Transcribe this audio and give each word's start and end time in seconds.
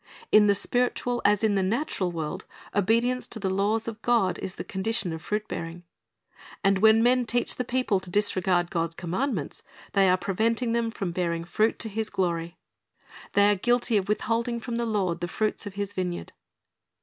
In 0.31 0.47
the 0.47 0.55
spiritual 0.55 1.21
as 1.25 1.43
in 1.43 1.53
the 1.53 1.61
natural 1.61 2.11
world, 2.11 2.45
obedience 2.73 3.27
to 3.27 3.39
the 3.39 3.51
laws 3.51 3.87
of 3.87 4.01
God 4.01 4.39
is 4.39 4.55
the 4.55 4.63
condition 4.63 5.13
of 5.13 5.21
fruit 5.21 5.47
bearing. 5.47 5.83
And 6.63 6.79
when 6.79 7.03
men 7.03 7.27
teach 7.27 7.55
the 7.55 7.63
people 7.63 7.99
to 7.99 8.09
disregard 8.09 8.71
God's 8.71 8.95
commandments, 8.95 9.61
they 9.93 10.09
are 10.09 10.17
preventing 10.17 10.71
them 10.71 10.89
from 10.89 11.11
bearing 11.11 11.43
fruit 11.43 11.77
to 11.77 11.87
His 11.87 12.09
glory. 12.09 12.57
They 13.33 13.43
are 13.43 13.43
3o6 13.43 13.43
C/iri 13.43 13.43
s 13.43 13.43
t's 13.43 13.43
Object 13.43 13.45
Lessons 13.45 13.61
guilty 13.61 13.97
of 13.97 14.09
withholding 14.09 14.59
from 14.59 14.75
the 14.77 14.85
Lord 14.87 15.19
the 15.21 15.27
fruits 15.27 15.67
of 15.67 15.75
His 15.75 15.93
vineyard. 15.93 16.33